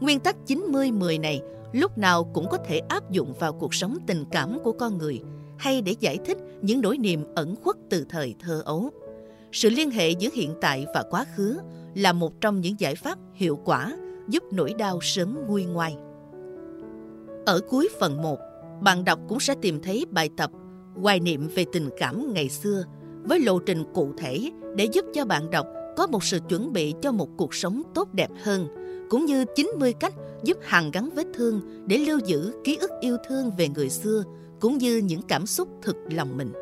Nguyên 0.00 0.20
tắc 0.20 0.36
90-10 0.46 1.20
này 1.20 1.40
lúc 1.72 1.98
nào 1.98 2.24
cũng 2.24 2.48
có 2.50 2.58
thể 2.66 2.78
áp 2.78 3.10
dụng 3.10 3.34
vào 3.40 3.52
cuộc 3.52 3.74
sống 3.74 3.98
tình 4.06 4.24
cảm 4.30 4.58
của 4.64 4.72
con 4.72 4.98
người 4.98 5.20
hay 5.58 5.82
để 5.82 5.94
giải 6.00 6.18
thích 6.24 6.38
những 6.62 6.80
nỗi 6.80 6.98
niềm 6.98 7.24
ẩn 7.34 7.56
khuất 7.56 7.76
từ 7.90 8.06
thời 8.08 8.34
thơ 8.40 8.62
ấu. 8.64 8.90
Sự 9.52 9.70
liên 9.70 9.90
hệ 9.90 10.10
giữa 10.10 10.28
hiện 10.34 10.54
tại 10.60 10.86
và 10.94 11.04
quá 11.10 11.24
khứ 11.36 11.58
là 11.94 12.12
một 12.12 12.40
trong 12.40 12.60
những 12.60 12.74
giải 12.78 12.94
pháp 12.94 13.18
hiệu 13.34 13.58
quả 13.64 13.96
giúp 14.30 14.42
nỗi 14.52 14.74
đau 14.78 14.98
sớm 15.02 15.38
nguôi 15.46 15.64
ngoai. 15.64 15.96
Ở 17.46 17.60
cuối 17.68 17.88
phần 18.00 18.22
1, 18.22 18.38
bạn 18.80 19.04
đọc 19.04 19.18
cũng 19.28 19.40
sẽ 19.40 19.54
tìm 19.62 19.82
thấy 19.82 20.04
bài 20.10 20.30
tập 20.36 20.50
hoài 20.94 21.20
niệm 21.20 21.48
về 21.54 21.64
tình 21.72 21.88
cảm 21.98 22.34
ngày 22.34 22.48
xưa 22.48 22.84
với 23.22 23.40
lộ 23.40 23.58
trình 23.58 23.84
cụ 23.94 24.12
thể 24.18 24.50
để 24.76 24.84
giúp 24.84 25.04
cho 25.14 25.24
bạn 25.24 25.50
đọc 25.50 25.66
có 25.96 26.06
một 26.06 26.24
sự 26.24 26.38
chuẩn 26.48 26.72
bị 26.72 26.94
cho 27.02 27.12
một 27.12 27.28
cuộc 27.36 27.54
sống 27.54 27.82
tốt 27.94 28.08
đẹp 28.12 28.30
hơn, 28.42 28.68
cũng 29.10 29.24
như 29.24 29.44
90 29.56 29.92
cách 29.92 30.14
giúp 30.44 30.58
hàn 30.62 30.90
gắn 30.90 31.10
vết 31.14 31.26
thương 31.34 31.60
để 31.86 31.98
lưu 31.98 32.18
giữ 32.24 32.52
ký 32.64 32.76
ức 32.76 32.90
yêu 33.00 33.16
thương 33.28 33.50
về 33.58 33.68
người 33.68 33.90
xưa, 33.90 34.24
cũng 34.60 34.78
như 34.78 34.96
những 34.96 35.22
cảm 35.22 35.46
xúc 35.46 35.68
thực 35.82 35.96
lòng 36.10 36.36
mình. 36.36 36.52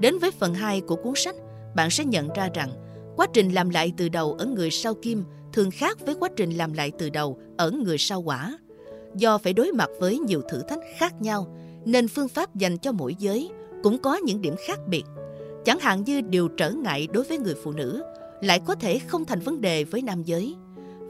Đến 0.00 0.18
với 0.18 0.30
phần 0.30 0.54
2 0.54 0.80
của 0.80 0.96
cuốn 0.96 1.12
sách, 1.16 1.36
bạn 1.76 1.90
sẽ 1.90 2.04
nhận 2.04 2.28
ra 2.34 2.48
rằng 2.54 2.70
quá 3.16 3.26
trình 3.32 3.48
làm 3.48 3.70
lại 3.70 3.92
từ 3.96 4.08
đầu 4.08 4.34
ở 4.38 4.46
người 4.46 4.70
sau 4.70 4.94
kim 4.94 5.24
thường 5.54 5.70
khác 5.70 6.06
với 6.06 6.14
quá 6.14 6.28
trình 6.36 6.50
làm 6.50 6.72
lại 6.72 6.92
từ 6.98 7.10
đầu 7.10 7.38
ở 7.56 7.70
người 7.70 7.98
sau 7.98 8.22
quả. 8.22 8.58
Do 9.14 9.38
phải 9.38 9.52
đối 9.52 9.72
mặt 9.72 9.90
với 10.00 10.18
nhiều 10.18 10.42
thử 10.50 10.62
thách 10.68 10.80
khác 10.96 11.22
nhau, 11.22 11.56
nên 11.84 12.08
phương 12.08 12.28
pháp 12.28 12.56
dành 12.56 12.78
cho 12.78 12.92
mỗi 12.92 13.14
giới 13.18 13.50
cũng 13.82 13.98
có 13.98 14.16
những 14.16 14.40
điểm 14.40 14.54
khác 14.66 14.78
biệt. 14.88 15.04
Chẳng 15.64 15.78
hạn 15.78 16.04
như 16.04 16.20
điều 16.20 16.48
trở 16.48 16.70
ngại 16.70 17.08
đối 17.12 17.24
với 17.24 17.38
người 17.38 17.54
phụ 17.62 17.72
nữ 17.72 18.02
lại 18.40 18.60
có 18.66 18.74
thể 18.74 18.98
không 18.98 19.24
thành 19.24 19.40
vấn 19.40 19.60
đề 19.60 19.84
với 19.84 20.02
nam 20.02 20.22
giới. 20.22 20.54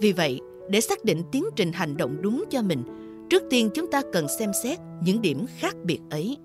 Vì 0.00 0.12
vậy, 0.12 0.40
để 0.70 0.80
xác 0.80 1.04
định 1.04 1.22
tiến 1.32 1.44
trình 1.56 1.72
hành 1.72 1.96
động 1.96 2.16
đúng 2.22 2.44
cho 2.50 2.62
mình, 2.62 2.82
trước 3.30 3.42
tiên 3.50 3.70
chúng 3.74 3.90
ta 3.90 4.02
cần 4.12 4.26
xem 4.38 4.50
xét 4.62 4.78
những 5.02 5.22
điểm 5.22 5.46
khác 5.58 5.76
biệt 5.84 6.00
ấy. 6.10 6.36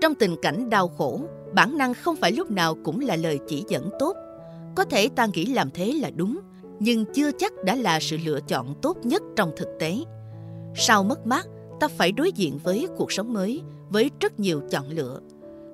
Trong 0.00 0.14
tình 0.14 0.36
cảnh 0.42 0.70
đau 0.70 0.88
khổ, 0.88 1.20
bản 1.54 1.78
năng 1.78 1.94
không 1.94 2.16
phải 2.16 2.32
lúc 2.32 2.50
nào 2.50 2.76
cũng 2.84 3.00
là 3.00 3.16
lời 3.16 3.38
chỉ 3.48 3.64
dẫn 3.68 3.90
tốt. 3.98 4.16
Có 4.74 4.84
thể 4.84 5.08
ta 5.08 5.26
nghĩ 5.34 5.46
làm 5.46 5.70
thế 5.74 5.92
là 5.92 6.10
đúng, 6.16 6.38
nhưng 6.80 7.04
chưa 7.14 7.30
chắc 7.38 7.52
đã 7.64 7.74
là 7.74 8.00
sự 8.00 8.16
lựa 8.24 8.40
chọn 8.48 8.74
tốt 8.82 8.96
nhất 9.04 9.22
trong 9.36 9.52
thực 9.56 9.68
tế. 9.80 9.96
Sau 10.74 11.04
mất 11.04 11.26
mát, 11.26 11.46
ta 11.80 11.88
phải 11.88 12.12
đối 12.12 12.32
diện 12.32 12.58
với 12.64 12.86
cuộc 12.96 13.12
sống 13.12 13.32
mới, 13.32 13.62
với 13.90 14.10
rất 14.20 14.40
nhiều 14.40 14.62
chọn 14.70 14.88
lựa. 14.88 15.20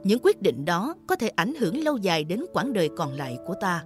Những 0.05 0.19
quyết 0.23 0.43
định 0.43 0.65
đó 0.65 0.95
có 1.07 1.17
thể 1.17 1.29
ảnh 1.29 1.55
hưởng 1.55 1.85
lâu 1.85 1.97
dài 1.97 2.25
đến 2.25 2.45
quãng 2.53 2.73
đời 2.73 2.91
còn 2.97 3.13
lại 3.13 3.39
của 3.47 3.55
ta. 3.61 3.85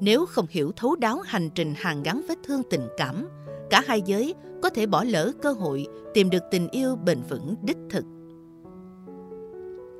Nếu 0.00 0.26
không 0.26 0.46
hiểu 0.50 0.72
thấu 0.76 0.96
đáo 0.96 1.20
hành 1.24 1.50
trình 1.54 1.74
hàn 1.76 2.02
gắn 2.02 2.20
vết 2.28 2.38
thương 2.44 2.62
tình 2.70 2.88
cảm, 2.96 3.28
cả 3.70 3.82
hai 3.86 4.02
giới 4.06 4.34
có 4.62 4.70
thể 4.70 4.86
bỏ 4.86 5.04
lỡ 5.04 5.32
cơ 5.42 5.52
hội 5.52 5.86
tìm 6.14 6.30
được 6.30 6.42
tình 6.50 6.68
yêu 6.68 6.96
bền 6.96 7.18
vững 7.28 7.54
đích 7.62 7.76
thực. 7.90 8.04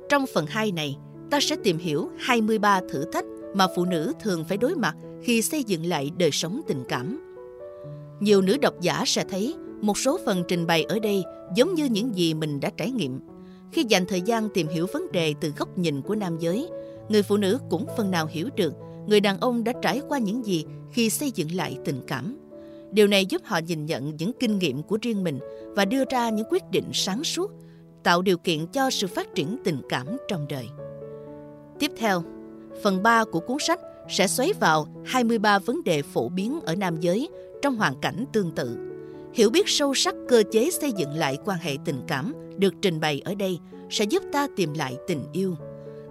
Trong 0.09 0.25
phần 0.33 0.45
2 0.47 0.71
này, 0.71 0.97
ta 1.29 1.39
sẽ 1.41 1.55
tìm 1.63 1.77
hiểu 1.77 2.09
23 2.17 2.81
thử 2.89 3.05
thách 3.11 3.25
mà 3.53 3.67
phụ 3.75 3.85
nữ 3.85 4.13
thường 4.19 4.45
phải 4.45 4.57
đối 4.57 4.75
mặt 4.75 4.95
khi 5.23 5.41
xây 5.41 5.63
dựng 5.63 5.85
lại 5.85 6.11
đời 6.17 6.31
sống 6.31 6.61
tình 6.67 6.83
cảm. 6.87 7.21
Nhiều 8.19 8.41
nữ 8.41 8.57
độc 8.57 8.81
giả 8.81 9.03
sẽ 9.05 9.23
thấy 9.29 9.55
một 9.81 9.97
số 9.97 10.19
phần 10.25 10.43
trình 10.47 10.67
bày 10.67 10.83
ở 10.83 10.99
đây 10.99 11.23
giống 11.55 11.75
như 11.75 11.85
những 11.85 12.15
gì 12.15 12.33
mình 12.33 12.59
đã 12.59 12.69
trải 12.77 12.91
nghiệm. 12.91 13.19
Khi 13.71 13.83
dành 13.89 14.05
thời 14.05 14.21
gian 14.21 14.49
tìm 14.53 14.67
hiểu 14.67 14.87
vấn 14.93 15.11
đề 15.11 15.33
từ 15.41 15.53
góc 15.57 15.77
nhìn 15.77 16.01
của 16.01 16.15
nam 16.15 16.37
giới, 16.39 16.69
người 17.09 17.23
phụ 17.23 17.37
nữ 17.37 17.59
cũng 17.69 17.85
phần 17.97 18.11
nào 18.11 18.25
hiểu 18.25 18.49
được 18.55 18.73
người 19.07 19.19
đàn 19.19 19.39
ông 19.39 19.63
đã 19.63 19.73
trải 19.81 20.01
qua 20.07 20.17
những 20.17 20.45
gì 20.45 20.65
khi 20.91 21.09
xây 21.09 21.31
dựng 21.31 21.55
lại 21.55 21.77
tình 21.85 22.01
cảm. 22.07 22.37
Điều 22.91 23.07
này 23.07 23.25
giúp 23.25 23.41
họ 23.45 23.59
nhìn 23.67 23.85
nhận 23.85 24.15
những 24.17 24.31
kinh 24.39 24.59
nghiệm 24.59 24.83
của 24.83 24.97
riêng 25.01 25.23
mình 25.23 25.39
và 25.75 25.85
đưa 25.85 26.03
ra 26.09 26.29
những 26.29 26.47
quyết 26.49 26.63
định 26.71 26.89
sáng 26.93 27.23
suốt, 27.23 27.51
tạo 28.03 28.21
điều 28.21 28.37
kiện 28.37 28.67
cho 28.67 28.89
sự 28.89 29.07
phát 29.07 29.35
triển 29.35 29.57
tình 29.63 29.81
cảm 29.89 30.17
trong 30.27 30.45
đời. 30.49 30.67
Tiếp 31.79 31.91
theo, 31.97 32.23
phần 32.83 33.03
3 33.03 33.23
của 33.23 33.39
cuốn 33.39 33.57
sách 33.59 33.79
sẽ 34.09 34.27
xoáy 34.27 34.53
vào 34.59 34.87
23 35.05 35.59
vấn 35.59 35.83
đề 35.83 36.01
phổ 36.01 36.29
biến 36.29 36.59
ở 36.61 36.75
nam 36.75 36.99
giới 36.99 37.29
trong 37.61 37.75
hoàn 37.75 37.95
cảnh 38.01 38.25
tương 38.33 38.51
tự. 38.51 38.77
Hiểu 39.33 39.49
biết 39.49 39.69
sâu 39.69 39.93
sắc 39.93 40.15
cơ 40.27 40.43
chế 40.51 40.69
xây 40.71 40.91
dựng 40.91 41.13
lại 41.13 41.37
quan 41.45 41.59
hệ 41.59 41.77
tình 41.85 42.01
cảm 42.07 42.33
được 42.57 42.73
trình 42.81 42.99
bày 42.99 43.21
ở 43.25 43.35
đây 43.35 43.59
sẽ 43.89 44.05
giúp 44.05 44.23
ta 44.31 44.47
tìm 44.55 44.73
lại 44.73 44.97
tình 45.07 45.23
yêu. 45.33 45.55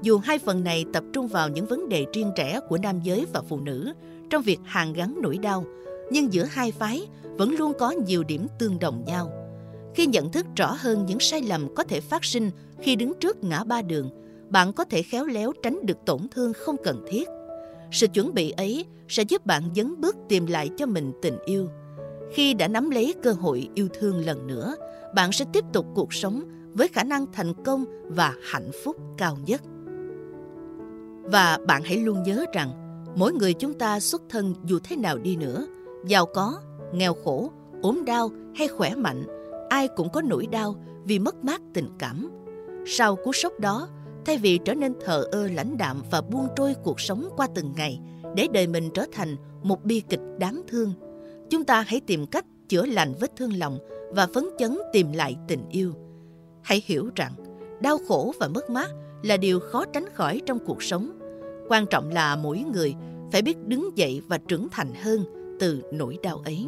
Dù 0.03 0.19
hai 0.19 0.39
phần 0.39 0.65
này 0.65 0.85
tập 0.93 1.05
trung 1.13 1.29
vào 1.29 1.49
những 1.49 1.67
vấn 1.67 1.89
đề 1.89 2.07
riêng 2.13 2.31
rẽ 2.37 2.61
của 2.69 2.79
nam 2.79 3.01
giới 3.03 3.27
và 3.33 3.43
phụ 3.49 3.61
nữ 3.61 3.93
trong 4.31 4.43
việc 4.43 4.59
hàn 4.65 4.93
gắn 4.93 5.19
nỗi 5.23 5.39
đau, 5.39 5.65
nhưng 6.11 6.33
giữa 6.33 6.45
hai 6.45 6.73
phái 6.73 7.07
vẫn 7.23 7.51
luôn 7.51 7.73
có 7.79 7.91
nhiều 7.91 8.25
điểm 8.25 8.47
tương 8.59 8.79
đồng 8.79 9.05
nhau. 9.07 9.33
Khi 9.95 10.07
nhận 10.07 10.33
thức 10.33 10.47
rõ 10.57 10.77
hơn 10.79 11.07
những 11.07 11.21
sai 11.21 11.43
lầm 11.43 11.75
có 11.75 11.85
thể 11.85 12.01
phát 12.01 12.25
sinh 12.25 12.51
khi 12.81 12.97
đứng 12.97 13.13
trước 13.21 13.45
ngã 13.45 13.65
ba 13.65 13.83
đường, 13.83 14.11
bạn 14.51 14.73
có 14.73 14.85
thể 14.85 15.03
khéo 15.03 15.25
léo 15.25 15.53
tránh 15.63 15.87
được 15.87 15.99
tổn 16.07 16.21
thương 16.31 16.53
không 16.53 16.77
cần 16.85 17.05
thiết. 17.09 17.29
Sự 17.91 18.07
chuẩn 18.07 18.35
bị 18.35 18.51
ấy 18.51 18.85
sẽ 19.09 19.23
giúp 19.23 19.47
bạn 19.47 19.63
dấn 19.77 20.01
bước 20.01 20.17
tìm 20.29 20.47
lại 20.47 20.71
cho 20.77 20.87
mình 20.87 21.13
tình 21.23 21.39
yêu. 21.45 21.69
Khi 22.33 22.55
đã 22.55 22.69
nắm 22.69 22.91
lấy 22.91 23.15
cơ 23.23 23.33
hội 23.33 23.69
yêu 23.75 23.89
thương 24.01 24.25
lần 24.25 24.47
nữa, 24.47 24.77
bạn 25.15 25.33
sẽ 25.33 25.45
tiếp 25.53 25.65
tục 25.73 25.87
cuộc 25.95 26.15
sống 26.15 26.43
với 26.73 26.89
khả 26.89 27.05
năng 27.05 27.27
thành 27.33 27.55
công 27.65 27.85
và 28.09 28.35
hạnh 28.43 28.71
phúc 28.85 28.97
cao 29.19 29.39
nhất. 29.47 29.63
Và 31.23 31.59
bạn 31.67 31.83
hãy 31.85 31.97
luôn 31.97 32.23
nhớ 32.23 32.45
rằng, 32.53 32.71
mỗi 33.17 33.33
người 33.33 33.53
chúng 33.53 33.75
ta 33.75 34.01
xuất 34.01 34.23
thân 34.29 34.55
dù 34.65 34.79
thế 34.85 34.97
nào 34.97 35.19
đi 35.19 35.37
nữa, 35.37 35.67
giàu 36.07 36.27
có, 36.27 36.61
nghèo 36.93 37.15
khổ, 37.15 37.51
ốm 37.83 38.05
đau 38.05 38.31
hay 38.55 38.69
khỏe 38.69 38.95
mạnh, 38.95 39.25
ai 39.69 39.89
cũng 39.89 40.09
có 40.13 40.23
nỗi 40.23 40.47
đau 40.47 40.77
vì 41.05 41.19
mất 41.19 41.45
mát 41.45 41.61
tình 41.75 41.89
cảm. 41.99 42.31
Sau 42.87 43.17
cú 43.17 43.33
sốc 43.33 43.61
đó, 43.61 43.89
thay 44.27 44.39
vì 44.39 44.59
trở 44.65 44.75
nên 44.75 44.95
thờ 45.05 45.25
ơ 45.33 45.49
lãnh 45.49 45.77
đạm 45.77 46.03
và 46.11 46.21
buông 46.21 46.49
trôi 46.57 46.75
cuộc 46.83 47.01
sống 47.01 47.29
qua 47.37 47.49
từng 47.55 47.73
ngày 47.77 48.01
để 48.35 48.49
đời 48.53 48.67
mình 48.67 48.91
trở 48.95 49.07
thành 49.13 49.37
một 49.63 49.85
bi 49.85 50.03
kịch 50.09 50.21
đáng 50.39 50.63
thương, 50.69 50.93
chúng 51.51 51.65
ta 51.65 51.81
hãy 51.81 52.01
tìm 52.01 52.27
cách 52.27 52.45
chữa 52.69 52.87
lành 52.87 53.15
vết 53.21 53.37
thương 53.37 53.59
lòng 53.59 53.79
và 54.11 54.27
phấn 54.35 54.45
chấn 54.59 54.79
tìm 54.93 55.13
lại 55.13 55.37
tình 55.49 55.69
yêu. 55.71 55.93
Hãy 56.63 56.83
hiểu 56.87 57.11
rằng, 57.15 57.33
đau 57.81 57.99
khổ 58.09 58.33
và 58.41 58.49
mất 58.49 58.71
mát 58.71 58.91
là 59.23 59.37
điều 59.37 59.61
khó 59.61 59.85
tránh 59.85 60.07
khỏi 60.15 60.41
trong 60.47 60.59
cuộc 60.67 60.83
sống. 60.83 61.19
Quan 61.69 61.87
trọng 61.87 62.09
là 62.09 62.37
mỗi 62.37 62.65
người 62.73 62.95
phải 63.33 63.43
biết 63.43 63.67
đứng 63.67 63.91
dậy 63.99 64.23
và 64.29 64.39
trưởng 64.39 64.69
thành 64.71 64.95
hơn 65.03 65.25
từ 65.61 65.83
nỗi 65.93 66.19
đau 66.23 66.43
ấy. 66.45 66.67